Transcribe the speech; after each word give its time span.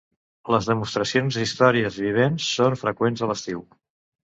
Les 0.53 0.69
demostracions 0.69 1.37
d'històries 1.41 2.01
vivents 2.07 2.49
són 2.55 2.81
freqüents 2.85 3.25
a 3.27 3.31
l'estiu. 3.33 3.65